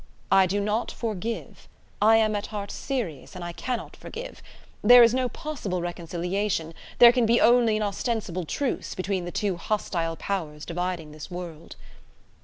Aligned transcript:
I 0.31 0.47
do 0.47 0.59
not 0.59 0.89
forgive: 0.91 1.67
I 2.01 2.15
am 2.17 2.35
at 2.35 2.47
heart 2.47 2.71
serious 2.71 3.35
and 3.35 3.43
I 3.45 3.51
cannot 3.53 3.95
forgive: 3.95 4.41
there 4.81 5.03
is 5.03 5.13
no 5.13 5.29
possible 5.29 5.79
reconciliation, 5.79 6.73
there 6.97 7.11
can 7.11 7.27
be 7.27 7.39
only 7.39 7.77
an 7.77 7.83
ostensible 7.83 8.45
truce, 8.45 8.95
between 8.95 9.25
the 9.25 9.31
two 9.31 9.57
hostile 9.57 10.15
powers 10.15 10.65
dividing 10.65 11.11
this 11.11 11.29
world." 11.29 11.75